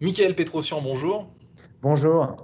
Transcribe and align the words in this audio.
Michael 0.00 0.34
Petrosian, 0.34 0.80
bonjour. 0.80 1.28
Bonjour. 1.82 2.36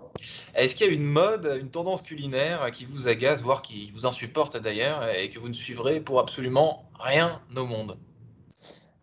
Est-ce 0.55 0.75
qu'il 0.75 0.87
y 0.87 0.91
a 0.91 0.93
une 0.93 1.07
mode, 1.07 1.57
une 1.59 1.71
tendance 1.71 2.03
culinaire 2.03 2.71
qui 2.71 2.85
vous 2.85 3.09
agace, 3.09 3.41
voire 3.41 3.63
qui 3.63 3.91
vous 3.95 4.05
insupporte 4.05 4.61
d'ailleurs, 4.61 5.09
et 5.09 5.31
que 5.31 5.39
vous 5.39 5.49
ne 5.49 5.55
suivrez 5.55 6.01
pour 6.01 6.21
absolument 6.21 6.91
rien 7.01 7.41
au 7.57 7.65
monde? 7.65 7.97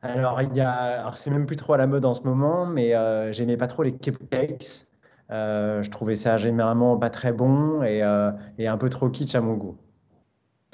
Alors, 0.04 0.40
il 0.44 0.54
y 0.56 0.62
a, 0.62 0.70
alors 0.70 1.18
c'est 1.18 1.32
même 1.32 1.48
plus 1.48 1.56
trop 1.56 1.74
à 1.74 1.78
la 1.78 1.88
mode 1.88 2.06
en 2.06 2.14
ce 2.14 2.22
moment, 2.24 2.68
mais 2.68 2.94
euh, 2.94 3.34
j'aimais 3.34 3.58
pas 3.58 3.66
trop 3.66 3.82
les 3.82 3.96
cupcakes. 3.96 4.86
Euh, 5.32 5.82
je 5.82 5.90
trouvais 5.90 6.16
ça 6.16 6.38
généralement 6.38 6.96
pas 6.98 7.10
très 7.10 7.32
bon 7.32 7.82
et, 7.82 8.04
euh, 8.04 8.30
et 8.60 8.68
un 8.68 8.78
peu 8.78 8.90
trop 8.90 9.10
kitsch 9.10 9.34
à 9.34 9.42
mon 9.42 9.56
goût. 9.56 9.78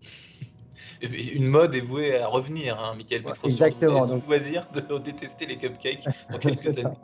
Une 1.02 1.46
mode 1.46 1.76
est 1.76 1.80
vouée 1.80 2.20
à 2.20 2.28
revenir, 2.28 2.78
hein, 2.78 2.94
Michael 2.98 3.24
Petrosian. 3.24 3.54
Exactement. 3.68 4.04
Vous 4.04 4.12
avez 4.12 4.22
tout 4.22 4.28
loisir 4.28 4.68
de 4.74 4.98
détester 5.04 5.46
les 5.46 5.58
cupcakes 5.58 6.06
dans 6.30 6.38
quelques 6.40 6.78
années. 6.78 6.98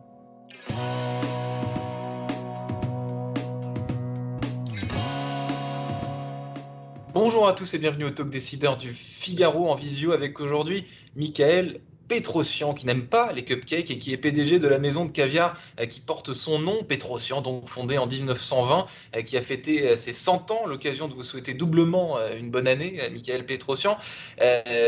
Bonjour 7.16 7.48
à 7.48 7.54
tous 7.54 7.74
et 7.74 7.78
bienvenue 7.78 8.04
au 8.04 8.10
Talk 8.10 8.30
Décideur 8.30 8.76
du 8.76 8.92
Figaro 8.92 9.70
en 9.72 9.74
visio 9.74 10.12
avec 10.12 10.42
aujourd'hui 10.42 10.84
Michael 11.16 11.80
Petrosian 12.08 12.74
qui 12.74 12.86
n'aime 12.86 13.06
pas 13.06 13.32
les 13.34 13.44
cupcakes 13.44 13.90
et 13.90 13.98
qui 13.98 14.14
est 14.14 14.18
PDG 14.18 14.60
de 14.60 14.68
la 14.68 14.80
maison 14.80 15.06
de 15.06 15.12
caviar 15.12 15.58
euh, 15.80 15.86
qui 15.86 16.00
porte 16.00 16.34
son 16.34 16.60
nom, 16.60 16.84
Petrosian, 16.84 17.42
donc 17.42 17.68
fondée 17.68 17.98
en 17.98 18.08
1920, 18.08 18.86
euh, 19.16 19.22
qui 19.22 19.38
a 19.38 19.42
fêté 19.42 19.90
euh, 19.90 19.96
ses 19.96 20.14
100 20.14 20.52
ans, 20.52 20.68
l'occasion 20.68 21.08
de 21.08 21.14
vous 21.14 21.24
souhaiter 21.24 21.54
doublement 21.54 22.18
une 22.38 22.50
bonne 22.50 22.68
année, 22.68 23.00
Michael 23.12 23.46
Petrosian. 23.46 23.98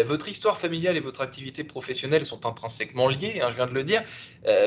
Votre 0.05 0.29
histoire 0.29 0.57
familiale 0.57 0.97
et 0.97 0.99
votre 0.99 1.21
activité 1.21 1.63
professionnelle 1.63 2.25
sont 2.25 2.45
intrinsèquement 2.45 3.07
liées, 3.07 3.39
hein, 3.41 3.47
je 3.49 3.55
viens 3.55 3.67
de 3.67 3.73
le 3.73 3.83
dire. 3.83 4.01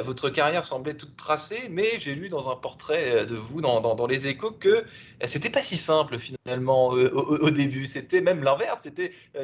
Votre 0.05 0.31
carrière 0.31 0.65
semblait 0.65 0.95
toute 0.95 1.17
tracée, 1.17 1.69
mais 1.71 1.87
j'ai 1.99 2.15
lu 2.15 2.29
dans 2.29 2.51
un 2.51 2.57
portrait 2.57 3.27
de 3.27 3.35
vous 3.35 3.61
dans, 3.61 4.07
les 4.07 4.29
échos 4.29 4.53
que 4.53 4.85
c'était 5.25 5.51
pas 5.51 5.63
si 5.63 5.77
simple 5.77 6.19
finalement 6.19 6.89
au, 6.89 7.51
début. 7.51 7.87
C'était 7.87 8.21
même 8.21 8.43
l'inverse. 8.43 8.89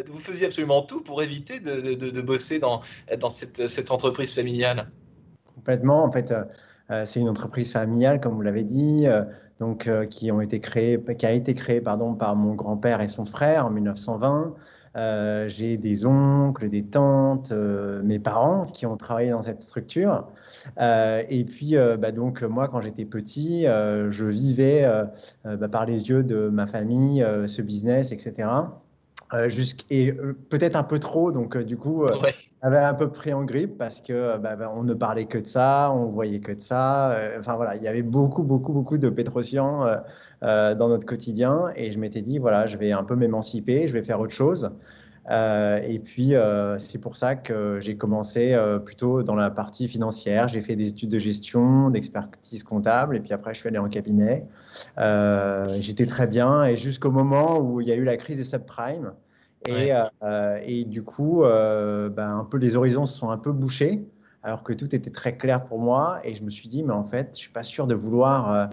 Vous 0.09 0.21
faisiez 0.21 0.47
absolument 0.47 0.83
tout 0.83 1.01
pour 1.01 1.23
éviter 1.23 1.61
de 1.61 2.21
bosser 2.21 2.59
dans, 2.59 2.83
dans 3.21 3.29
cette, 3.29 3.69
cette 3.69 3.91
entreprise 3.91 4.35
familiale. 4.35 4.89
Complètement. 5.55 6.05
En 6.05 6.13
fait, 6.13 6.33
euh, 6.33 6.45
euh, 6.91 7.05
c'est 7.05 7.21
une 7.21 7.29
entreprise 7.29 7.73
familiale, 7.73 8.21
comme 8.21 8.35
vous 8.35 8.43
l'avez 8.43 8.65
dit, 8.65 9.07
euh, 9.07 9.23
donc 9.59 9.87
euh, 9.87 10.07
qui 10.07 10.31
ont 10.31 10.41
été 10.41 10.61
créées, 10.61 11.03
qui 11.19 11.27
a 11.27 11.33
été 11.33 11.55
créée, 11.55 11.81
pardon, 11.81 12.15
par 12.15 12.37
mon 12.37 12.55
grand-père 12.55 13.01
et 13.01 13.09
son 13.09 13.25
frère 13.25 13.67
en 13.67 13.71
1920. 13.71 14.55
Euh, 14.97 15.47
j'ai 15.49 15.77
des 15.77 16.07
oncles, 16.07 16.69
des 16.71 16.85
tantes, 16.85 17.53
mes 17.53 18.19
parents 18.19 18.65
qui 18.65 18.87
ont 18.87 18.97
travaillé 18.97 19.31
dans 19.31 19.43
cette 19.43 19.61
structure. 19.61 20.27
Et 20.79 21.45
puis, 21.45 21.75
bah, 21.99 22.13
donc, 22.13 22.43
moi, 22.43 22.69
quand 22.69 22.81
j'étais 22.81 23.05
petit, 23.05 23.65
je 23.65 24.25
vivais 24.25 24.89
bah, 25.45 25.69
par 25.69 25.85
les 25.85 26.09
yeux 26.09 26.23
de 26.23 26.49
ma 26.49 26.67
famille, 26.67 27.23
ce 27.47 27.61
business, 27.61 28.11
etc. 28.11 28.47
Euh, 29.35 29.51
et 29.91 30.12
euh, 30.12 30.37
peut-être 30.49 30.77
un 30.77 30.85
peu 30.85 30.99
trop, 30.99 31.33
donc 31.33 31.56
euh, 31.56 31.65
du 31.65 31.77
coup, 31.77 32.05
Ouais. 32.05 32.35
Avait 32.62 32.78
un 32.78 32.94
peu 32.94 33.09
pris 33.11 33.33
en 33.33 33.44
grippe 33.44 33.77
parce 33.78 34.00
que 34.00 34.12
euh, 34.12 34.39
bah, 34.39 34.56
bah, 34.56 34.72
on 34.75 34.83
ne 34.83 34.94
parlait 34.94 35.27
que 35.27 35.39
de 35.39 35.47
ça, 35.47 35.93
on 35.94 36.06
voyait 36.06 36.41
que 36.41 36.53
de 36.53 36.61
ça. 36.61 37.12
euh, 37.12 37.37
Enfin 37.39 37.56
voilà, 37.56 37.77
il 37.77 37.83
y 37.83 37.89
avait 37.89 38.03
beaucoup, 38.03 38.43
beaucoup, 38.43 38.72
beaucoup 38.72 38.99
de 38.99 39.09
Pétrosian 39.09 39.84
euh, 40.43 40.75
dans 40.75 40.89
notre 40.89 41.06
quotidien. 41.06 41.69
Et 41.77 41.93
je 41.93 41.99
m'étais 41.99 42.22
dit, 42.22 42.39
voilà, 42.39 42.67
je 42.67 42.78
vais 42.78 42.93
un 42.93 43.05
peu 43.05 43.15
m'émanciper, 43.17 43.87
je 43.87 43.93
vais 43.93 44.03
faire 44.03 44.21
autre 44.21 44.34
chose. 44.34 44.71
Et 45.28 46.00
puis, 46.05 46.34
c'est 46.78 46.99
pour 47.00 47.17
ça 47.17 47.34
que 47.34 47.81
j'ai 47.81 47.97
commencé 47.97 48.56
plutôt 48.84 49.25
dans 49.25 49.34
la 49.34 49.50
partie 49.50 49.88
financière. 49.88 50.47
J'ai 50.47 50.61
fait 50.61 50.77
des 50.77 50.91
études 50.91 51.11
de 51.11 51.19
gestion, 51.19 51.91
d'expertise 51.91 52.62
comptable, 52.62 53.17
et 53.17 53.21
puis 53.21 53.33
après, 53.33 53.53
je 53.53 53.59
suis 53.59 53.69
allé 53.69 53.78
en 53.78 53.88
cabinet. 53.88 54.47
J'étais 55.81 56.06
très 56.06 56.28
bien, 56.28 56.62
et 56.62 56.77
jusqu'au 56.77 57.11
moment 57.11 57.59
où 57.59 57.81
il 57.81 57.88
y 57.88 57.93
a 57.93 57.97
eu 57.97 58.05
la 58.05 58.17
crise 58.17 58.37
des 58.37 58.44
subprimes. 58.44 59.15
Et, 59.65 59.72
Ouais. 59.72 59.93
euh, 60.22 60.61
et 60.65 60.84
du 60.84 61.03
coup, 61.03 61.43
ben, 61.43 62.39
un 62.39 62.44
peu 62.44 62.59
les 62.59 62.77
horizons 62.77 63.06
se 63.06 63.19
sont 63.19 63.31
un 63.31 63.39
peu 63.39 63.53
bouchés, 63.53 64.06
alors 64.43 64.62
que 64.62 64.72
tout 64.72 64.94
était 64.94 65.11
très 65.11 65.37
clair 65.37 65.65
pour 65.65 65.81
moi. 65.81 66.21
Et 66.25 66.34
je 66.34 66.44
me 66.44 66.50
suis 66.50 66.69
dit, 66.69 66.84
mais 66.84 66.93
en 66.93 67.05
fait, 67.05 67.31
je 67.33 67.39
suis 67.39 67.53
pas 67.53 67.62
sûr 67.65 67.87
de 67.87 67.94
vouloir 67.94 68.71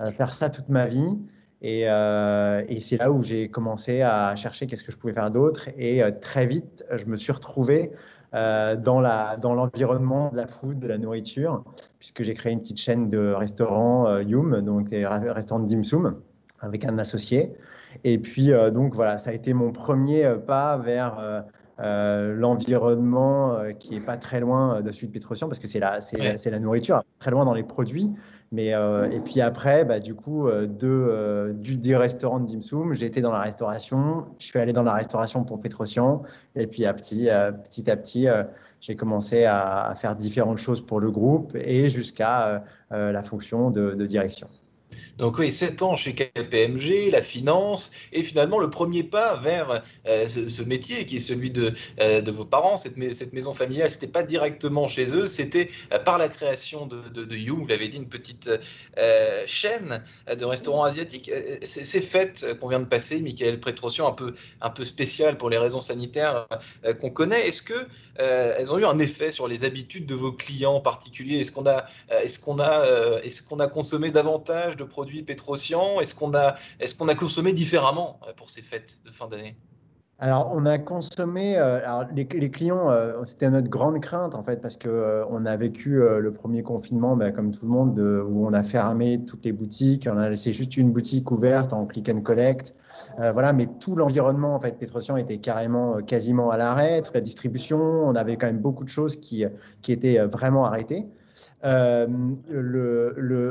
euh, 0.00 0.10
faire 0.10 0.34
ça 0.34 0.50
toute 0.50 0.68
ma 0.68 0.86
vie. 0.86 1.18
Et, 1.60 1.88
euh, 1.88 2.64
et 2.68 2.80
c'est 2.80 2.96
là 2.98 3.10
où 3.10 3.22
j'ai 3.22 3.48
commencé 3.50 4.02
à 4.02 4.34
chercher 4.36 4.66
qu'est-ce 4.66 4.84
que 4.84 4.92
je 4.92 4.96
pouvais 4.96 5.12
faire 5.12 5.30
d'autre. 5.30 5.68
Et 5.76 6.02
euh, 6.02 6.10
très 6.10 6.46
vite, 6.46 6.84
je 6.92 7.04
me 7.06 7.16
suis 7.16 7.32
retrouvé 7.32 7.92
dans 8.32 9.00
la, 9.00 9.36
dans 9.38 9.54
l'environnement 9.54 10.30
de 10.30 10.36
la 10.36 10.46
food, 10.46 10.78
de 10.78 10.86
la 10.86 10.98
nourriture, 10.98 11.64
puisque 11.98 12.22
j'ai 12.22 12.34
créé 12.34 12.52
une 12.52 12.60
petite 12.60 12.78
chaîne 12.78 13.08
de 13.08 13.32
restaurants 13.32 14.18
Yum, 14.18 14.60
donc 14.60 14.88
des 14.88 15.06
ra- 15.06 15.18
restaurants 15.32 15.62
de 15.62 15.66
dim 15.66 15.82
sum, 15.82 16.20
avec 16.60 16.84
un 16.84 16.98
associé. 16.98 17.52
Et 18.04 18.18
puis, 18.18 18.52
euh, 18.52 18.70
donc 18.70 18.94
voilà, 18.94 19.18
ça 19.18 19.30
a 19.30 19.32
été 19.32 19.54
mon 19.54 19.72
premier 19.72 20.24
euh, 20.24 20.36
pas 20.38 20.76
vers 20.78 21.44
euh, 21.80 22.34
l'environnement 22.34 23.56
qui 23.78 23.94
est 23.96 24.00
pas 24.00 24.16
très 24.16 24.40
loin 24.40 24.82
de 24.82 24.90
celui 24.92 25.06
de 25.08 25.12
Petrosian, 25.12 25.46
parce 25.48 25.60
que 25.60 25.68
c'est 25.68 25.78
la, 25.78 26.00
Ouais. 26.18 26.36
la 26.50 26.58
nourriture, 26.58 27.02
très 27.20 27.30
loin 27.30 27.44
dans 27.44 27.54
les 27.54 27.62
produits. 27.62 28.10
Mais, 28.50 28.74
euh, 28.74 29.08
et 29.10 29.20
puis 29.20 29.40
après, 29.40 29.84
bah, 29.84 30.00
du 30.00 30.14
coup, 30.14 30.48
de, 30.50 31.54
du, 31.56 31.76
du 31.76 31.94
restaurant 31.94 32.40
de 32.40 32.46
dim 32.46 32.62
sum, 32.62 32.94
j'étais 32.94 33.20
dans 33.20 33.30
la 33.30 33.40
restauration. 33.40 34.24
Je 34.38 34.46
suis 34.46 34.58
allé 34.58 34.72
dans 34.72 34.82
la 34.82 34.94
restauration 34.94 35.44
pour 35.44 35.60
Petrosian. 35.60 36.22
Et 36.56 36.66
puis 36.66 36.84
à 36.84 36.94
petit, 36.94 37.28
petit 37.70 37.90
à 37.90 37.96
petit, 37.96 38.26
j'ai 38.80 38.96
commencé 38.96 39.44
à, 39.44 39.82
à 39.84 39.94
faire 39.94 40.16
différentes 40.16 40.58
choses 40.58 40.80
pour 40.84 40.98
le 40.98 41.10
groupe 41.10 41.54
et 41.54 41.90
jusqu'à 41.90 42.64
la 42.90 43.22
fonction 43.22 43.70
de, 43.70 43.94
de 43.94 44.06
direction. 44.06 44.48
Donc 45.18 45.38
oui, 45.38 45.52
7 45.52 45.82
ans 45.82 45.96
chez 45.96 46.14
KPMG, 46.14 47.10
la 47.10 47.22
finance, 47.22 47.90
et 48.12 48.22
finalement 48.22 48.60
le 48.60 48.70
premier 48.70 49.02
pas 49.02 49.34
vers 49.36 49.82
euh, 50.06 50.28
ce, 50.28 50.62
métier 50.62 51.06
qui 51.06 51.16
est 51.16 51.20
celui 51.20 51.50
de, 51.50 51.74
euh, 52.00 52.22
vos 52.28 52.44
parents, 52.44 52.76
cette, 52.76 52.96
mais- 52.96 53.12
cette 53.12 53.32
maison 53.32 53.52
familiale, 53.52 53.90
c'était 53.90 54.06
pas 54.06 54.22
directement 54.22 54.86
chez 54.86 55.16
eux, 55.16 55.26
c'était 55.26 55.70
euh, 55.92 55.98
par 55.98 56.18
la 56.18 56.28
création 56.28 56.86
de, 56.86 57.00
de, 57.08 57.36
You, 57.36 57.56
vous 57.56 57.66
l'avez 57.66 57.88
dit, 57.88 57.96
une 57.96 58.08
petite 58.08 58.50
chaîne 59.46 60.02
de 60.26 60.44
restaurants 60.44 60.84
asiatiques. 60.84 61.30
Ces 61.62 62.00
fêtes 62.00 62.58
qu'on 62.58 62.68
vient 62.68 62.80
de 62.80 62.84
passer, 62.84 63.20
Michael 63.20 63.60
Petrosian, 63.60 64.08
un 64.08 64.12
peu, 64.12 64.34
un 64.60 64.70
peu 64.70 64.84
spéciales 64.84 65.36
pour 65.36 65.50
les 65.50 65.58
raisons 65.58 65.80
sanitaires 65.80 66.48
qu'on 67.00 67.10
connaît, 67.10 67.46
est-ce 67.46 67.62
que 67.62 67.86
elles 68.16 68.72
ont 68.72 68.78
eu 68.78 68.84
un 68.84 68.98
effet 68.98 69.30
sur 69.30 69.46
les 69.46 69.64
habitudes 69.64 70.06
de 70.06 70.14
vos 70.14 70.32
clients 70.32 70.74
en 70.74 70.80
particulier 70.80 71.38
est-ce 71.38 71.52
qu'on 71.52 71.66
a 73.60 73.68
consommé 73.68 74.10
davantage 74.10 74.76
de 74.78 74.84
produits 74.84 75.22
Petrosian 75.22 76.00
Est-ce 76.00 76.14
qu'on 76.14 76.32
a, 76.34 77.14
consommé 77.14 77.52
différemment 77.52 78.20
euh, 78.26 78.32
pour 78.32 78.48
ces 78.50 78.62
fêtes 78.62 79.00
de 79.04 79.10
fin 79.10 79.28
d'année? 79.28 79.56
Alors, 80.20 80.50
on 80.52 80.66
a 80.66 80.78
consommé, 80.78 81.56
euh, 81.58 81.78
alors 81.78 82.06
les, 82.12 82.26
clients, 82.50 82.90
euh, 82.90 83.22
c'était 83.24 83.50
notre 83.50 83.70
grande 83.70 84.00
crainte 84.00 84.34
en 84.34 84.42
fait, 84.42 84.60
parce 84.60 84.76
que 84.76 84.88
euh, 84.88 85.24
on 85.30 85.46
a 85.46 85.56
vécu 85.56 86.00
le 86.00 86.32
premier 86.32 86.64
confinement, 86.64 87.16
bah, 87.16 87.30
comme 87.30 87.52
tout 87.52 87.64
le 87.64 87.70
monde, 87.70 87.94
de- 87.94 88.20
où 88.28 88.44
on 88.44 88.52
a 88.52 88.64
fermé 88.64 89.24
toutes 89.24 89.44
les 89.44 89.52
boutiques, 89.52 90.08
on 90.12 90.16
a 90.16 90.28
laissé 90.28 90.52
juste 90.52 90.76
une 90.76 90.90
boutique 90.90 91.30
ouverte 91.30 91.72
en 91.72 91.86
click 91.86 92.08
and 92.08 92.22
collect. 92.22 92.74
Voilà, 93.16 93.52
mais 93.52 93.66
tout 93.80 93.94
l'environnement 93.96 94.54
en 94.54 94.60
fait, 94.60 94.78
Petrosian 94.78 95.16
était 95.16 95.38
carrément 95.38 96.02
quasiment 96.02 96.50
à 96.50 96.56
l'arrêt, 96.56 97.00
toute 97.02 97.14
la 97.14 97.20
distribution, 97.20 97.78
on 97.78 98.14
avait 98.14 98.36
quand 98.36 98.46
même 98.46 98.58
beaucoup 98.58 98.84
de 98.84 98.88
choses 98.88 99.16
qui, 99.16 99.44
étaient 99.86 100.18
vraiment 100.26 100.64
arrêtées. 100.64 101.06
Euh, 101.64 102.06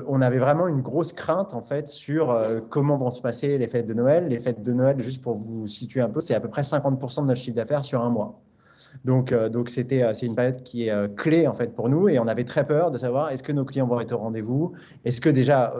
on 0.07 0.22
avait 0.22 0.39
vraiment 0.39 0.68
une 0.68 0.81
grosse 0.81 1.13
crainte 1.13 1.54
en 1.54 1.62
fait 1.62 1.89
sur 1.89 2.31
euh, 2.31 2.60
comment 2.69 2.98
vont 2.98 3.12
se 3.12 3.22
passer 3.22 3.57
les 3.57 3.68
fêtes 3.68 3.88
de 3.88 3.94
Noël. 3.94 4.28
Les 4.28 4.39
fêtes 4.39 4.63
de 4.63 4.74
Noël, 4.74 5.00
juste 5.00 5.22
pour 5.22 5.38
vous 5.38 5.68
situer 5.68 6.01
un 6.01 6.10
peu, 6.10 6.19
c'est 6.19 6.36
à 6.36 6.39
peu 6.39 6.50
près 6.50 6.62
50% 6.62 7.22
de 7.24 7.28
notre 7.28 7.39
chiffre 7.39 7.56
d'affaires 7.56 7.84
sur 7.84 8.01
un 8.01 8.10
mois. 8.10 8.39
Donc, 9.04 9.31
euh, 9.31 9.50
donc 9.50 9.69
c'était, 9.69 10.13
c'est 10.13 10.25
une 10.25 10.36
période 10.36 10.63
qui 10.63 10.88
est 10.88 11.16
clé 11.16 11.48
en 11.48 11.54
fait 11.54 11.75
pour 11.75 11.89
nous 11.89 12.07
et 12.07 12.18
on 12.19 12.28
avait 12.28 12.45
très 12.45 12.66
peur 12.66 12.92
de 12.92 12.98
savoir 12.98 13.30
est-ce 13.31 13.44
que 13.44 13.51
nos 13.51 13.66
clients 13.66 13.88
vont 13.88 14.00
être 14.00 14.13
au 14.13 14.18
rendez-vous, 14.18 14.72
est-ce 15.04 15.19
que 15.19 15.30
déjà, 15.30 15.74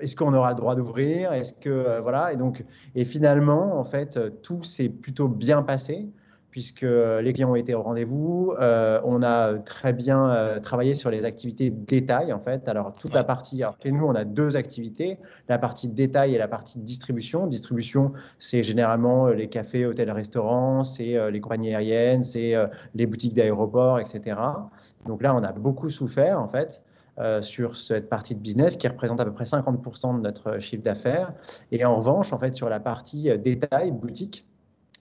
est-ce 0.00 0.16
qu'on 0.16 0.34
aura 0.34 0.50
le 0.50 0.56
droit 0.56 0.74
d'ouvrir, 0.74 1.32
est-ce 1.32 1.52
que 1.52 2.00
voilà 2.00 2.32
et 2.32 2.36
donc 2.36 2.64
et 2.96 3.04
finalement 3.04 3.78
en 3.78 3.84
fait 3.84 4.18
tout 4.42 4.62
s'est 4.62 4.88
plutôt 4.88 5.28
bien 5.28 5.62
passé 5.62 6.08
puisque 6.52 6.82
les 6.82 7.32
clients 7.32 7.50
ont 7.50 7.56
été 7.56 7.74
au 7.74 7.82
rendez-vous. 7.82 8.54
Euh, 8.60 9.00
on 9.04 9.22
a 9.22 9.54
très 9.54 9.94
bien 9.94 10.30
euh, 10.30 10.60
travaillé 10.60 10.92
sur 10.92 11.10
les 11.10 11.24
activités 11.24 11.70
détail, 11.70 12.30
en 12.30 12.40
fait. 12.40 12.68
Alors, 12.68 12.92
toute 12.92 13.14
la 13.14 13.24
partie, 13.24 13.62
alors, 13.62 13.76
chez 13.82 13.90
nous, 13.90 14.04
on 14.04 14.14
a 14.14 14.24
deux 14.24 14.54
activités, 14.56 15.18
la 15.48 15.58
partie 15.58 15.88
détail 15.88 16.34
et 16.34 16.38
la 16.38 16.48
partie 16.48 16.78
distribution. 16.78 17.46
Distribution, 17.46 18.12
c'est 18.38 18.62
généralement 18.62 19.28
les 19.28 19.48
cafés, 19.48 19.86
hôtels, 19.86 20.10
restaurants, 20.10 20.84
c'est 20.84 21.30
les 21.30 21.40
compagnies 21.40 21.70
aériennes, 21.70 22.22
c'est 22.22 22.54
les 22.94 23.06
boutiques 23.06 23.34
d'aéroports, 23.34 23.98
etc. 23.98 24.36
Donc 25.06 25.22
là, 25.22 25.34
on 25.34 25.42
a 25.42 25.52
beaucoup 25.52 25.88
souffert, 25.88 26.38
en 26.38 26.48
fait. 26.48 26.82
sur 27.40 27.76
cette 27.76 28.10
partie 28.10 28.34
de 28.34 28.40
business 28.40 28.76
qui 28.76 28.88
représente 28.88 29.20
à 29.20 29.24
peu 29.24 29.32
près 29.32 29.44
50% 29.44 30.16
de 30.16 30.20
notre 30.20 30.58
chiffre 30.58 30.82
d'affaires. 30.82 31.32
Et 31.70 31.82
en 31.86 31.96
revanche, 31.96 32.34
en 32.34 32.38
fait, 32.38 32.54
sur 32.54 32.68
la 32.68 32.80
partie 32.80 33.38
détail, 33.38 33.90
boutique, 33.90 34.46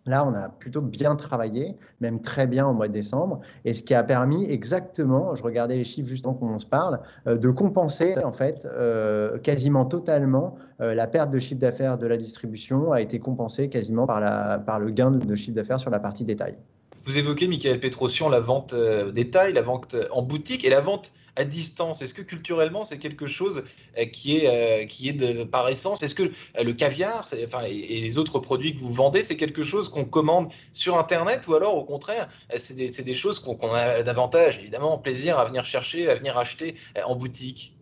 Là, 0.07 0.25
on 0.25 0.33
a 0.33 0.50
plutôt 0.50 0.81
bien 0.81 1.15
travaillé, 1.15 1.75
même 2.00 2.21
très 2.21 2.48
bien 2.48 2.68
au 2.68 2.74
mois 2.74 2.88
de 2.88 2.94
décembre, 2.94 3.39
et 3.65 3.75
ce 3.75 3.83
qui 3.83 3.94
a 3.94 4.03
permis 4.03 4.50
exactement, 4.50 5.36
je 5.36 5.44
regardais 5.44 5.75
les 5.75 5.83
chiffres 5.83 6.09
juste 6.09 6.25
avant 6.25 6.33
qu'on 6.33 6.57
se 6.57 6.65
parle, 6.65 7.01
euh, 7.27 7.38
de 7.38 7.50
compenser 7.51 8.15
en 8.24 8.31
fait 8.31 8.68
euh, 8.74 9.38
quasiment 9.38 9.86
totalement 9.86 10.56
euh, 10.81 10.95
la 10.95 11.06
perte 11.06 11.30
de 11.30 11.38
chiffre 11.38 11.59
d'affaires 11.59 12.00
de 12.00 12.07
la 12.07 12.18
distribution 12.18 12.92
a 12.92 13.01
été 13.01 13.19
compensée 13.19 13.69
quasiment 13.69 14.07
par, 14.07 14.21
la, 14.21 14.57
par 14.57 14.80
le 14.80 14.89
gain 14.89 15.12
de 15.12 15.36
chiffre 15.36 15.56
d'affaires 15.56 15.80
sur 15.80 15.92
la 15.92 16.00
partie 16.00 16.25
détail. 16.25 16.57
Vous 17.03 17.18
évoquez, 17.18 17.48
Michael 17.48 17.80
Petrosian, 17.80 18.30
la 18.30 18.39
vente 18.39 18.75
détail, 19.13 19.53
la 19.53 19.62
vente 19.62 19.95
en 20.12 20.21
boutique 20.21 20.65
et 20.65 20.69
la 20.69 20.81
vente 20.81 21.12
à 21.36 21.44
distance 21.44 22.01
Est-ce 22.01 22.13
que 22.13 22.22
culturellement, 22.22 22.86
c'est 22.86 22.98
quelque 22.98 23.25
chose 23.25 23.63
euh, 23.98 24.06
qui 24.06 24.38
est, 24.38 24.48
euh, 24.48 24.86
qui 24.86 25.10
est 25.10 25.13
de, 25.13 25.44
par 25.44 25.68
essence 25.69 26.04
Est-ce 26.04 26.16
que 26.16 26.24
euh, 26.24 26.63
le 26.63 26.74
caviar 26.74 27.25
enfin, 27.44 27.63
et 27.63 28.01
les 28.01 28.18
autres 28.18 28.39
produits 28.39 28.75
que 28.75 28.80
vous 28.80 28.92
vendez, 28.92 29.24
c'est 29.24 29.38
quelque 29.38 29.63
chose 29.63 29.89
qu'on 29.89 30.06
commande 30.06 30.51
sur 30.74 30.98
Internet 30.98 31.48
ou 31.48 31.56
alors 31.56 31.78
au 31.78 31.83
contraire, 31.83 32.28
c'est 32.57 32.75
des, 32.75 32.89
des, 32.89 33.16
choses 33.16 33.39
qu'on 33.39 33.72
a 33.74 34.04
davantage, 34.04 34.60
évidemment, 34.60 34.98
plaisir 34.98 35.39
à 35.39 35.45
venir 35.45 35.66
chercher, 35.66 36.10
à 36.10 36.16
venir 36.16 36.38
acheter 36.38 36.75
en 37.06 37.16
boutique? 37.16 37.75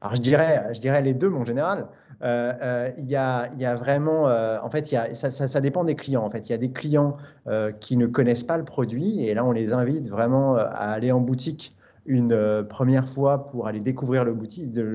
Alors 0.00 0.14
je 0.14 0.20
dirais, 0.20 0.68
je 0.72 0.80
dirais 0.80 1.02
les 1.02 1.14
deux, 1.14 1.28
mon 1.28 1.44
général. 1.44 1.88
Il 2.22 3.04
y, 3.04 3.16
a, 3.16 3.48
y, 3.54 3.64
a, 3.64 3.74
vraiment, 3.74 4.24
en 4.24 4.70
fait, 4.70 4.92
y 4.92 4.96
a, 4.96 5.14
ça, 5.14 5.30
ça, 5.30 5.48
ça, 5.48 5.60
dépend 5.60 5.84
des 5.84 5.96
clients. 5.96 6.24
En 6.24 6.30
fait, 6.30 6.48
il 6.48 6.52
y 6.52 6.54
a 6.54 6.58
des 6.58 6.70
clients 6.70 7.16
qui 7.80 7.96
ne 7.96 8.06
connaissent 8.06 8.44
pas 8.44 8.58
le 8.58 8.64
produit 8.64 9.26
et 9.26 9.34
là, 9.34 9.44
on 9.44 9.52
les 9.52 9.72
invite 9.72 10.08
vraiment 10.08 10.56
à 10.56 10.66
aller 10.66 11.10
en 11.10 11.20
boutique 11.20 11.74
une 12.08 12.32
euh, 12.32 12.62
première 12.64 13.08
fois 13.08 13.46
pour 13.46 13.68
aller 13.68 13.80
découvrir 13.80 14.24
le, 14.24 14.34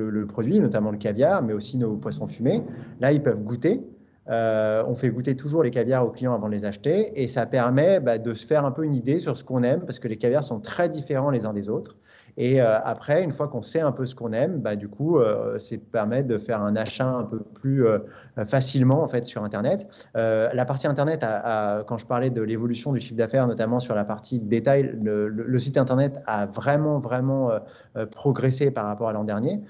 le, 0.10 0.26
produit, 0.26 0.60
notamment 0.60 0.92
le 0.92 0.98
caviar, 0.98 1.44
mais 1.44 1.54
aussi 1.54 1.78
nos 1.78 1.96
poissons 1.96 2.28
fumés. 2.28 2.64
Là, 3.00 3.14
ils 3.14 3.22
peuvent 3.22 3.42
goûter. 3.42 3.82
Euh, 4.30 4.84
on 4.88 4.96
fait 4.96 5.10
goûter 5.10 5.36
toujours 5.36 5.64
les 5.64 5.72
caviars 5.72 6.06
aux 6.06 6.12
clients 6.12 6.34
avant 6.34 6.48
de 6.48 6.54
les 6.54 6.66
acheter 6.66 7.22
et 7.22 7.28
ça 7.28 7.46
permet 7.46 8.00
bah, 8.00 8.18
de 8.18 8.34
se 8.34 8.46
faire 8.46 8.64
un 8.64 8.72
peu 8.72 8.86
une 8.86 8.96
idée 8.96 9.20
sur 9.20 9.36
ce 9.36 9.44
qu'on 9.44 9.64
aime 9.64 9.82
parce 9.82 10.00
que 10.00 10.08
les 10.08 10.18
caviars 10.18 10.44
sont 10.44 10.60
très 10.60 10.88
différents 10.88 11.30
les 11.30 11.46
uns 11.46 11.54
des 11.54 11.68
autres. 11.68 11.98
Et 12.38 12.62
euh, 12.62 12.80
après, 12.84 13.24
une 13.24 13.32
fois 13.32 13.48
qu'on 13.48 13.62
sait 13.62 13.82
un 13.82 13.92
peu 13.92 14.06
ce 14.06 14.16
qu'on 14.16 14.34
aime, 14.34 14.60
bah, 14.60 14.76
du 14.76 14.88
coup, 14.88 15.20
euh, 15.20 15.58
ça 15.60 15.76
permet 15.92 16.24
de 16.24 16.38
faire 16.38 16.62
un 16.62 16.76
achat 16.76 17.08
un 17.08 17.24
peu 17.24 17.40
plus 17.40 17.86
euh, 17.86 18.00
facilement 18.46 19.04
en 19.04 19.08
fait 19.08 19.26
sur 19.26 19.44
Internet. 19.44 19.88
la 20.16 20.66
partie 20.66 20.88
Internet, 20.88 21.26
quand 21.88 21.98
je 21.98 22.06
parlais 22.06 22.30
de 22.30 22.42
l'évolution 22.42 22.92
du 22.94 23.00
chiffre 23.00 23.16
d'affaires, 23.16 23.48
notamment 23.48 23.80
sur 23.80 23.96
la 23.96 24.04
partie 24.04 24.40
détail, 24.40 24.98
le, 25.02 25.60
site 25.60 25.78
Internet 25.78 26.20
a 26.26 26.46
vraiment, 26.46 27.00
vraiment 27.00 27.52
progressé 28.12 28.72
par 28.72 28.86
rapport 28.86 29.10
à 29.10 29.14
l'an 29.14 29.24
dernier, 29.24 29.62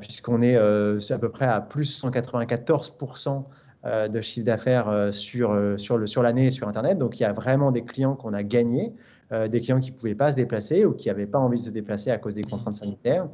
puisqu'on 0.00 0.42
est 0.42 0.56
à 0.56 1.18
peu 1.18 1.28
près 1.28 1.46
à 1.46 1.60
plus 1.60 2.02
194% 2.02 3.44
de 3.86 4.20
chiffre 4.20 4.46
d'affaires 4.46 5.08
sur, 5.12 5.56
sur, 5.76 5.98
le, 5.98 6.06
sur 6.06 6.22
l'année 6.22 6.50
sur 6.50 6.66
Internet. 6.66 6.98
Donc, 6.98 7.20
il 7.20 7.22
y 7.22 7.26
a 7.26 7.32
vraiment 7.32 7.70
des 7.70 7.84
clients 7.84 8.16
qu'on 8.16 8.34
a 8.34 8.42
gagnés. 8.42 8.92
Euh, 9.32 9.48
des 9.48 9.60
clients 9.60 9.80
qui 9.80 9.90
ne 9.90 9.96
pouvaient 9.96 10.14
pas 10.14 10.30
se 10.30 10.36
déplacer 10.36 10.84
ou 10.84 10.92
qui 10.92 11.08
n'avaient 11.08 11.26
pas 11.26 11.40
envie 11.40 11.58
de 11.58 11.64
se 11.64 11.70
déplacer 11.70 12.12
à 12.12 12.18
cause 12.18 12.36
des 12.36 12.44
contraintes 12.44 12.74
sanitaires. 12.74 13.28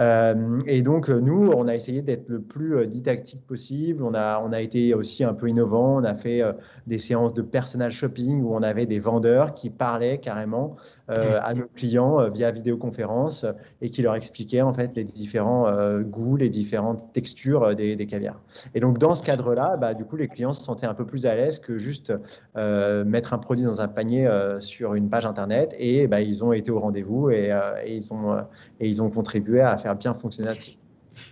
Euh, 0.00 0.58
et 0.66 0.82
donc, 0.82 1.08
euh, 1.08 1.20
nous, 1.20 1.50
on 1.54 1.68
a 1.68 1.74
essayé 1.74 2.02
d'être 2.02 2.28
le 2.28 2.40
plus 2.40 2.76
euh, 2.76 2.86
didactique 2.86 3.46
possible. 3.46 4.02
On 4.02 4.14
a, 4.14 4.42
on 4.44 4.52
a 4.52 4.60
été 4.60 4.94
aussi 4.94 5.24
un 5.24 5.34
peu 5.34 5.48
innovant. 5.48 5.96
On 5.96 6.04
a 6.04 6.14
fait 6.14 6.42
des 6.86 6.98
séances 6.98 7.34
de 7.34 7.42
personal 7.42 7.92
shopping 7.92 8.42
où 8.42 8.54
on 8.54 8.62
avait 8.62 8.86
des 8.86 8.98
vendeurs 8.98 9.54
qui 9.54 9.70
parlaient 9.70 10.18
carrément 10.18 10.76
à 11.08 11.54
nos 11.54 11.66
clients 11.66 12.30
via 12.30 12.50
vidéoconférence 12.50 13.46
et 13.80 13.90
qui 13.90 14.02
leur 14.02 14.14
expliquaient 14.14 14.62
en 14.62 14.72
fait 14.72 14.92
les 14.94 15.04
différents 15.04 15.66
goûts, 16.02 16.36
les 16.36 16.48
différentes 16.48 17.12
textures 17.12 17.74
des, 17.74 17.96
des 17.96 18.06
caviars. 18.06 18.40
Et 18.74 18.80
donc, 18.80 18.98
dans 18.98 19.14
ce 19.14 19.22
cadre-là, 19.22 19.76
bah, 19.76 19.94
du 19.94 20.04
coup, 20.04 20.16
les 20.16 20.28
clients 20.28 20.52
se 20.52 20.62
sentaient 20.62 20.86
un 20.86 20.94
peu 20.94 21.06
plus 21.06 21.26
à 21.26 21.34
l'aise 21.34 21.58
que 21.58 21.78
juste 21.78 22.12
mettre 22.54 23.32
un 23.34 23.38
produit 23.38 23.64
dans 23.64 23.80
un 23.80 23.88
panier 23.88 24.28
sur 24.60 24.94
une 24.94 25.08
page 25.08 25.26
internet. 25.26 25.74
Et 25.78 26.06
bah, 26.06 26.20
ils 26.20 26.44
ont 26.44 26.52
été 26.52 26.70
au 26.70 26.80
rendez-vous 26.80 27.30
et, 27.30 27.50
et, 27.84 27.94
ils 27.94 28.12
ont, 28.12 28.36
et 28.80 28.88
ils 28.88 29.02
ont 29.02 29.10
contribué 29.10 29.60
à 29.60 29.76
faire 29.76 29.83
bien 29.92 30.14
fonctionner 30.14 30.54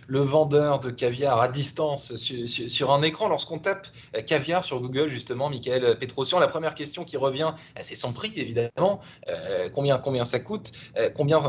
le 0.07 0.21
vendeur 0.21 0.79
de 0.79 0.89
caviar 0.89 1.39
à 1.41 1.47
distance 1.47 2.15
sur, 2.15 2.91
un 2.91 3.01
écran. 3.01 3.27
Lorsqu'on 3.27 3.59
tape 3.59 3.87
euh, 4.15 4.21
caviar 4.21 4.63
sur 4.63 4.79
Google, 4.79 5.07
justement, 5.07 5.49
Michael 5.49 5.97
Petrosian, 5.99 6.39
la 6.39 6.47
première 6.47 6.75
question 6.75 7.03
qui 7.03 7.17
revient, 7.17 7.51
euh, 7.53 7.81
c'est 7.81 7.95
son 7.95 8.13
prix, 8.13 8.33
évidemment. 8.35 8.99
Euh, 9.29 9.69
combien, 9.69 9.97
combien 9.97 10.25
ça 10.25 10.39
coûte 10.39 10.71
combien, 11.15 11.39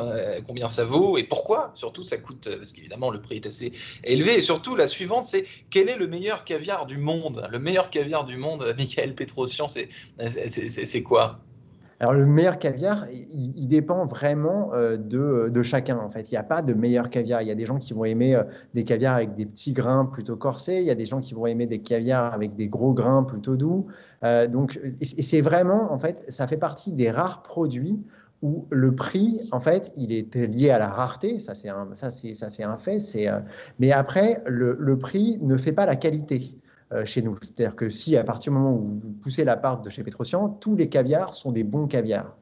combien 0.46 0.68
ça 0.68 0.84
vaut 0.84 1.18
Et 1.18 1.24
pourquoi 1.24 1.72
Surtout, 1.74 2.02
ça 2.02 2.16
coûte, 2.16 2.48
parce 2.56 2.72
qu'évidemment, 2.72 3.10
le 3.10 3.20
prix 3.20 3.36
est 3.36 3.46
assez 3.46 3.72
élevé. 4.04 4.36
Et 4.36 4.40
surtout, 4.40 4.76
la 4.76 4.86
suivante, 4.86 5.24
c'est 5.24 5.44
quel 5.70 5.88
est 5.88 5.96
le 5.96 6.06
meilleur 6.06 6.44
caviar 6.44 6.86
du 6.86 6.98
monde? 6.98 7.46
Le 7.50 7.58
meilleur 7.58 7.90
caviar 7.90 8.24
du 8.24 8.36
monde, 8.36 8.74
Michael 8.76 9.14
Petrosian, 9.14 9.68
c'est 9.68 11.02
quoi? 11.02 11.40
Alors 12.04 12.12
le 12.12 12.26
meilleur 12.26 12.58
caviar, 12.58 13.06
il, 13.10 13.66
dépend 13.66 14.04
vraiment 14.04 14.74
euh, 14.74 14.98
de, 14.98 15.62
chacun 15.62 15.96
en 15.96 16.10
fait. 16.10 16.30
Il 16.30 16.34
n'y 16.34 16.38
a 16.38 16.42
pas 16.42 16.60
de 16.60 16.74
meilleur 16.74 17.08
caviar. 17.08 17.40
Il 17.40 17.48
y 17.48 17.50
a 17.50 17.54
des 17.54 17.64
gens 17.64 17.78
qui 17.78 17.94
vont 17.94 18.04
aimer 18.04 18.34
euh, 18.34 18.42
des 18.74 18.84
caviars 18.84 19.14
avec 19.14 19.34
des 19.36 19.46
petits 19.46 19.72
grains 19.72 20.04
plutôt 20.04 20.36
corsés. 20.36 20.76
Il 20.76 20.84
y 20.84 20.90
a 20.90 20.94
des 20.94 21.06
gens 21.06 21.20
qui 21.20 21.32
vont 21.32 21.46
aimer 21.46 21.64
des 21.64 21.78
caviars 21.78 22.34
avec 22.34 22.56
des 22.56 22.68
gros 22.68 22.92
grains 22.92 23.22
plutôt 23.22 23.56
doux. 23.56 23.86
Euh, 24.22 24.46
donc 24.46 24.78
c'est 25.00 25.40
vraiment 25.40 25.94
en 25.94 25.98
fait, 25.98 26.26
ça 26.28 26.46
fait 26.46 26.58
partie 26.58 26.92
des 26.92 27.10
rares 27.10 27.42
produits 27.42 28.02
où 28.42 28.66
le 28.68 28.94
prix, 28.94 29.48
en 29.52 29.60
fait, 29.60 29.90
il 29.96 30.12
est 30.12 30.34
lié 30.34 30.68
à 30.68 30.78
la 30.78 30.88
rareté, 30.88 31.38
ça 31.38 31.54
c'est 31.54 31.70
un, 31.70 32.76
fait. 32.76 32.98
Mais 33.78 33.92
après, 33.92 34.42
le, 34.44 34.98
prix 34.98 35.38
ne 35.40 35.56
fait 35.56 35.72
pas 35.72 35.86
la 35.86 35.96
qualité. 35.96 36.54
Euh, 36.92 37.06
chez 37.06 37.22
nous. 37.22 37.38
C'est-à-dire 37.40 37.74
que 37.74 37.88
si 37.88 38.14
à 38.14 38.24
partir 38.24 38.52
du 38.52 38.58
moment 38.58 38.76
où 38.76 38.84
vous 38.84 39.12
poussez 39.14 39.42
la 39.42 39.56
part 39.56 39.80
de 39.80 39.88
chez 39.88 40.04
Petrosian, 40.04 40.50
tous 40.50 40.76
les 40.76 40.90
caviars 40.90 41.34
sont 41.34 41.50
des 41.50 41.64
bons 41.64 41.86
caviars. 41.86 42.36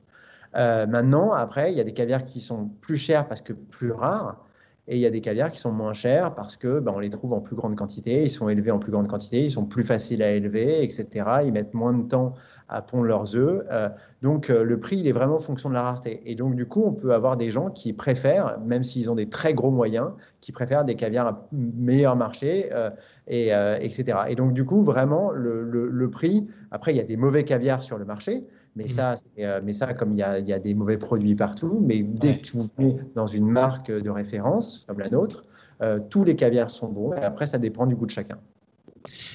Euh, 0.57 0.85
maintenant, 0.89 1.31
après, 1.31 1.71
il 1.71 1.79
y 1.79 1.81
a 1.81 1.85
des 1.85 1.93
caviars 1.93 2.25
qui 2.25 2.41
sont 2.41 2.69
plus 2.81 2.97
chers 2.97 3.29
parce 3.29 3.41
que 3.41 3.53
plus 3.53 3.93
rares. 3.93 4.45
Et 4.89 4.97
il 4.97 5.01
y 5.01 5.07
a 5.07 5.11
des 5.11 5.21
caviars 5.21 5.51
qui 5.53 5.59
sont 5.59 5.71
moins 5.71 5.93
chers 5.93 6.35
parce 6.35 6.57
que 6.57 6.81
ben, 6.81 6.93
on 6.95 6.99
les 6.99 7.09
trouve 7.09 7.33
en 7.33 7.41
plus 7.41 7.55
grande 7.55 7.77
quantité, 7.77 8.25
ils 8.25 8.31
sont 8.31 8.49
élevés 8.49 8.73
en 8.73 8.81
plus 8.81 8.91
grande 8.91 9.07
quantité, 9.07 9.45
ils 9.45 9.51
sont 9.51 9.65
plus 9.65 9.85
faciles 9.85 10.25
à 10.25 10.33
élever, 10.33 10.83
etc. 10.83 11.25
Ils 11.45 11.53
mettent 11.53 11.73
moins 11.73 11.93
de 11.93 12.03
temps 12.03 12.35
à 12.69 12.83
pondre 12.83 13.05
leurs 13.05 13.37
œufs. 13.37 13.65
Euh, 13.71 13.89
donc 14.23 14.51
euh, 14.51 14.65
le 14.65 14.81
prix, 14.81 14.97
il 14.97 15.07
est 15.07 15.13
vraiment 15.13 15.37
en 15.37 15.41
fonction 15.41 15.69
de 15.69 15.75
la 15.75 15.83
rareté. 15.83 16.21
Et 16.27 16.35
donc 16.35 16.57
du 16.57 16.67
coup, 16.67 16.83
on 16.85 16.93
peut 16.93 17.15
avoir 17.15 17.37
des 17.37 17.53
gens 17.53 17.71
qui 17.71 17.93
préfèrent, 17.93 18.59
même 18.61 18.83
s'ils 18.83 19.09
ont 19.09 19.15
des 19.15 19.29
très 19.29 19.55
gros 19.55 19.71
moyens, 19.71 20.11
qui 20.41 20.51
préfèrent 20.51 20.85
des 20.85 20.97
caviars 20.97 21.29
à 21.29 21.49
meilleur 21.53 22.17
marché, 22.17 22.71
euh, 22.73 22.91
et, 23.29 23.51
etc. 23.81 24.19
Et 24.29 24.35
donc 24.35 24.53
du 24.53 24.65
coup, 24.65 24.83
vraiment, 24.83 25.31
le, 25.31 25.63
le 25.63 26.11
prix, 26.11 26.49
après, 26.73 26.93
il 26.93 26.97
y 26.97 27.01
a 27.01 27.05
des 27.05 27.17
mauvais 27.17 27.45
caviars 27.45 27.85
sur 27.85 27.99
le 27.99 28.05
marché. 28.05 28.45
Mais, 28.75 28.85
mmh. 28.85 28.89
ça, 28.89 29.15
euh, 29.39 29.61
mais 29.63 29.75
ça, 29.75 29.93
comme 29.93 30.13
il 30.13 30.19
y, 30.19 30.23
a, 30.23 30.39
il 30.39 30.49
y, 30.49 30.53
a, 30.53 30.59
des 30.59 30.75
mauvais 30.75 30.97
produits 30.97 31.35
partout, 31.35 31.83
mais 31.87 32.03
dès 32.03 32.39
que 32.39 32.53
vous 32.57 32.69
venez 32.77 32.97
dans 33.15 33.27
une 33.27 33.47
marque 33.47 33.91
de 33.91 34.11
référence, 34.11 34.85
comme 34.89 34.99
la 34.99 35.11
nôtre, 35.11 35.45
euh, 35.83 36.01
tous 36.09 36.25
les 36.25 36.37
caviars 36.37 36.71
sont 36.71 36.89
bons. 36.89 37.13
Et 37.13 37.21
après, 37.23 37.47
ça 37.47 37.59
dépend 37.59 37.87
du 37.87 37.97
goût 37.97 38.07
de 38.07 38.11
chacun. 38.11 38.39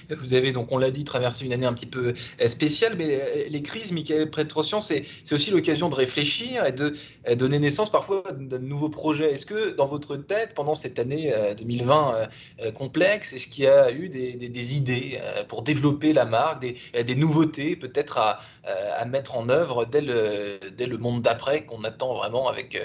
Vous 0.09 0.33
avez 0.33 0.51
donc, 0.51 0.71
on 0.71 0.77
l'a 0.77 0.91
dit, 0.91 1.03
traversé 1.03 1.45
une 1.45 1.53
année 1.53 1.65
un 1.65 1.73
petit 1.73 1.85
peu 1.85 2.13
euh, 2.41 2.47
spéciale, 2.47 2.95
mais 2.97 3.19
euh, 3.21 3.49
les 3.49 3.61
crises, 3.61 3.91
Michael 3.91 4.29
Prétrosian, 4.29 4.79
c'est 4.79 5.05
aussi 5.31 5.51
l'occasion 5.51 5.89
de 5.89 5.95
réfléchir 5.95 6.65
et 6.65 6.71
de 6.71 6.95
euh, 7.27 7.35
donner 7.35 7.59
naissance 7.59 7.89
parfois 7.89 8.23
à 8.27 8.31
de 8.31 8.57
nouveaux 8.57 8.89
projets. 8.89 9.33
Est-ce 9.33 9.45
que 9.45 9.71
dans 9.71 9.85
votre 9.85 10.15
tête, 10.15 10.53
pendant 10.53 10.73
cette 10.73 10.99
année 10.99 11.33
2020 11.57 12.29
complexe, 12.73 13.33
est-ce 13.33 13.47
qu'il 13.47 13.65
y 13.65 13.67
a 13.67 13.91
eu 13.91 14.09
des, 14.09 14.77
idées 14.77 15.19
pour 15.47 15.61
développer 15.61 16.13
la 16.13 16.25
marque, 16.25 16.61
des, 16.61 17.15
nouveautés 17.15 17.75
peut-être 17.75 18.17
à, 18.17 19.05
mettre 19.05 19.35
en 19.35 19.49
œuvre 19.49 19.85
dès 19.85 20.01
le, 20.01 20.97
monde 20.97 21.21
d'après 21.21 21.65
qu'on 21.65 21.83
attend 21.83 22.15
vraiment 22.15 22.49
avec 22.49 22.75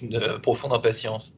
une 0.00 0.18
profonde 0.40 0.72
impatience? 0.72 1.34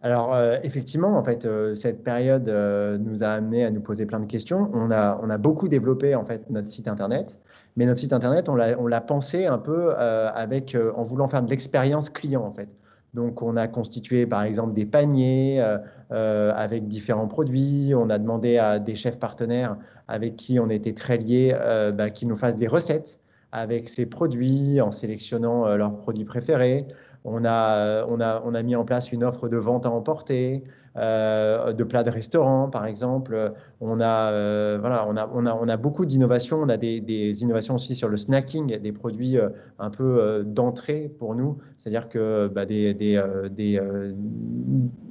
Alors 0.00 0.32
euh, 0.32 0.58
effectivement, 0.62 1.16
en 1.16 1.24
fait, 1.24 1.44
euh, 1.44 1.74
cette 1.74 2.04
période 2.04 2.48
euh, 2.48 2.98
nous 2.98 3.24
a 3.24 3.28
amené 3.28 3.64
à 3.64 3.70
nous 3.70 3.80
poser 3.80 4.06
plein 4.06 4.20
de 4.20 4.26
questions. 4.26 4.70
On 4.72 4.92
a, 4.92 5.18
on 5.22 5.28
a 5.28 5.38
beaucoup 5.38 5.68
développé 5.68 6.14
en 6.14 6.24
fait 6.24 6.48
notre 6.50 6.68
site 6.68 6.86
internet, 6.86 7.40
mais 7.76 7.84
notre 7.84 7.98
site 7.98 8.12
internet, 8.12 8.48
on 8.48 8.54
l'a 8.54 9.00
pensé 9.00 9.46
un 9.46 9.58
peu 9.58 9.92
avec, 9.94 10.76
en 10.96 11.02
voulant 11.02 11.26
faire 11.28 11.42
de 11.42 11.50
l'expérience 11.50 12.10
client 12.10 12.44
en 12.44 12.52
fait. 12.52 12.68
Donc, 13.14 13.40
on 13.42 13.56
a 13.56 13.66
constitué 13.66 14.26
par 14.26 14.42
exemple 14.42 14.74
des 14.74 14.84
paniers 14.84 15.64
avec 16.10 16.88
différents 16.88 17.26
produits. 17.26 17.92
On 17.94 18.10
a 18.10 18.18
demandé 18.18 18.58
à 18.58 18.78
des 18.78 18.94
chefs 18.96 19.18
partenaires 19.18 19.76
avec 20.08 20.36
qui 20.36 20.60
on 20.60 20.68
était 20.68 20.92
très 20.92 21.16
liés, 21.16 21.56
bah, 21.94 22.10
qu'ils 22.10 22.28
nous 22.28 22.36
fassent 22.36 22.56
des 22.56 22.68
recettes 22.68 23.18
avec 23.52 23.88
ses 23.88 24.06
produits, 24.06 24.80
en 24.80 24.90
sélectionnant 24.90 25.66
euh, 25.66 25.76
leurs 25.76 25.96
produits 25.96 26.24
préférés. 26.24 26.86
On 27.24 27.44
a, 27.44 28.06
on, 28.06 28.20
a, 28.20 28.42
on 28.44 28.54
a 28.54 28.62
mis 28.62 28.76
en 28.76 28.84
place 28.84 29.12
une 29.12 29.24
offre 29.24 29.48
de 29.48 29.56
vente 29.56 29.86
à 29.86 29.90
emporter, 29.90 30.64
euh, 30.96 31.72
de 31.72 31.84
plats 31.84 32.04
de 32.04 32.10
restaurant, 32.10 32.68
par 32.70 32.86
exemple. 32.86 33.52
On 33.80 34.00
a, 34.00 34.30
euh, 34.32 34.78
voilà, 34.80 35.06
on 35.08 35.16
a, 35.16 35.30
on 35.34 35.44
a, 35.44 35.54
on 35.54 35.68
a 35.68 35.76
beaucoup 35.76 36.06
d'innovations. 36.06 36.58
On 36.60 36.68
a 36.68 36.76
des, 36.76 37.00
des, 37.00 37.42
innovations 37.42 37.74
aussi 37.74 37.94
sur 37.94 38.08
le 38.08 38.16
snacking, 38.16 38.78
des 38.78 38.92
produits 38.92 39.36
un 39.78 39.90
peu 39.90 40.42
d'entrée 40.46 41.10
pour 41.18 41.34
nous. 41.34 41.58
C'est-à-dire 41.76 42.08
que 42.08 42.48
bah, 42.48 42.66
des, 42.66 42.94
des, 42.94 43.20
des 43.50 43.80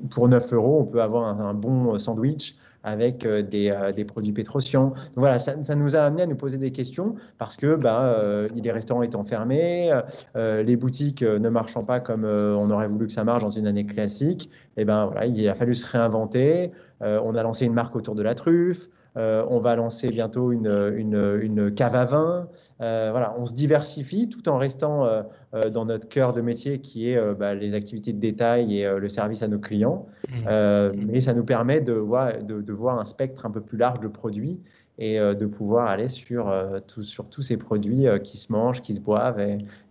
pour 0.09 0.27
9 0.27 0.53
euros, 0.53 0.79
on 0.81 0.85
peut 0.85 1.01
avoir 1.01 1.39
un, 1.39 1.53
bon 1.53 1.97
sandwich 1.99 2.55
avec 2.83 3.25
euh, 3.25 3.41
des, 3.41 3.69
euh, 3.69 3.91
des, 3.91 4.05
produits 4.05 4.31
pétrociens. 4.31 4.81
Donc 4.81 5.17
voilà, 5.17 5.39
ça, 5.39 5.61
ça, 5.61 5.75
nous 5.75 5.95
a 5.95 5.99
amené 5.99 6.23
à 6.23 6.25
nous 6.25 6.35
poser 6.35 6.57
des 6.57 6.71
questions 6.71 7.15
parce 7.37 7.57
que 7.57 7.75
bah, 7.75 8.05
euh, 8.05 8.47
les 8.55 8.71
restaurants 8.71 9.01
étant 9.01 9.23
fermés, 9.23 9.91
les 10.35 10.75
boutiques 10.75 11.21
ne 11.21 11.49
marchant 11.49 11.83
pas 11.83 11.99
comme 11.99 12.23
on 12.25 12.69
aurait 12.69 12.87
voulu 12.87 13.07
que 13.07 13.13
ça 13.13 13.23
marche 13.23 13.43
dans 13.43 13.49
une 13.49 13.67
année 13.67 13.85
classique, 13.85 14.49
et 14.77 14.81
eh 14.81 14.85
ben 14.85 15.05
voilà, 15.05 15.25
il 15.25 15.49
a 15.49 15.55
fallu 15.55 15.75
se 15.75 15.85
réinventer. 15.85 16.71
on 17.01 17.35
a 17.35 17.43
lancé 17.43 17.65
une 17.65 17.73
marque 17.73 17.95
autour 17.95 18.15
de 18.15 18.23
la 18.23 18.35
truffe. 18.35 18.87
Euh, 19.17 19.43
on 19.49 19.59
va 19.59 19.75
lancer 19.75 20.09
bientôt 20.09 20.51
une, 20.51 20.93
une, 20.95 21.73
cave 21.73 21.95
à 21.95 22.05
vin. 22.05 22.47
Euh, 22.81 23.09
voilà, 23.11 23.35
on 23.39 23.45
se 23.45 23.53
diversifie 23.53 24.29
tout 24.29 24.47
en 24.47 24.57
restant 24.57 25.05
euh, 25.05 25.69
dans 25.69 25.85
notre 25.85 26.07
cœur 26.07 26.33
de 26.33 26.41
métier 26.41 26.79
qui 26.79 27.11
est 27.11 27.33
bah, 27.33 27.55
les 27.55 27.73
activités 27.73 28.13
de 28.13 28.19
détail 28.19 28.79
et 28.79 28.89
le 28.89 29.09
service 29.09 29.41
à 29.41 29.47
nos 29.47 29.59
clients. 29.59 30.05
Mmh. 30.29 31.05
mais 31.07 31.21
ça 31.21 31.33
nous 31.33 31.45
permet 31.45 31.81
de 31.81 31.93
voir, 31.93 32.31
de, 32.43 32.73
voir 32.73 32.99
un 32.99 33.05
spectre 33.05 33.45
un 33.45 33.51
peu 33.51 33.61
plus 33.61 33.77
large 33.77 33.99
de 33.99 34.07
produits 34.07 34.61
et 34.99 35.19
de 35.19 35.45
pouvoir 35.45 35.87
aller 35.87 36.09
sur, 36.09 36.53
sur 37.01 37.29
tous 37.29 37.41
ces 37.41 37.57
produits 37.57 38.05
qui 38.23 38.37
se 38.37 38.51
mangent, 38.51 38.81
qui 38.81 38.93
se 38.93 39.01
boivent 39.01 39.39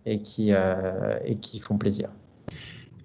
et 0.05 0.21
qui, 0.21 0.51
et 0.51 1.35
qui 1.37 1.59
font 1.59 1.77
plaisir 1.77 2.09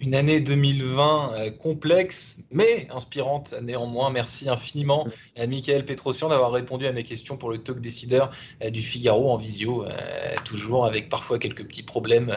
une 0.03 0.17
année 0.17 0.41
2020 0.41 1.33
euh, 1.35 1.51
complexe, 1.51 2.43
mais 2.51 2.89
inspirante 2.91 3.55
néanmoins. 3.63 4.11
Merci 4.11 4.49
infiniment 4.49 5.07
à 5.37 5.47
Michael 5.47 5.85
Petrosian 5.85 6.29
d'avoir 6.29 6.51
répondu 6.51 6.87
à 6.87 6.93
mes 6.93 7.05
questions 7.05 7.37
pour 7.37 7.51
le 7.51 7.59
talk 7.59 7.81
décideur 7.81 8.33
euh, 8.63 8.71
du 8.71 8.83
Figaro 8.83 9.31
en 9.31 9.37
visio, 9.37 9.85
euh, 9.85 9.91
toujours 10.45 10.87
avec 10.87 11.09
parfois 11.09 11.39
quelques 11.39 11.67
petits 11.67 11.85
problèmes 11.85 12.37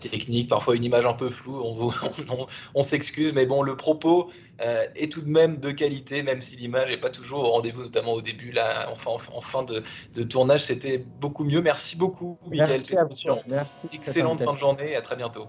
techniques, 0.00 0.48
parfois 0.48 0.76
une 0.76 0.84
image 0.84 1.04
un 1.04 1.12
peu 1.12 1.28
floue. 1.28 1.60
On, 1.62 1.92
on, 2.74 2.82
s'excuse, 2.82 3.34
mais 3.34 3.44
bon, 3.44 3.62
le 3.62 3.76
propos 3.76 4.30
est 4.58 5.12
tout 5.12 5.20
de 5.20 5.28
même 5.28 5.58
de 5.58 5.72
qualité, 5.72 6.22
même 6.22 6.40
si 6.40 6.56
l'image 6.56 6.88
n'est 6.88 6.96
pas 6.96 7.10
toujours 7.10 7.40
au 7.40 7.50
rendez-vous, 7.50 7.82
notamment 7.82 8.12
au 8.12 8.22
début. 8.22 8.50
Là, 8.50 8.88
enfin, 8.90 9.10
en, 9.10 9.40
fin 9.42 9.62
de, 9.62 9.82
tournage, 10.22 10.64
c'était 10.64 11.04
beaucoup 11.20 11.44
mieux. 11.44 11.60
Merci 11.60 11.96
beaucoup, 11.96 12.38
Michael 12.48 12.80
Petrosian. 12.82 13.36
Excellente 13.92 14.42
fin 14.42 14.54
de 14.54 14.58
journée 14.58 14.92
et 14.92 14.96
à 14.96 15.02
très 15.02 15.16
bientôt. 15.16 15.48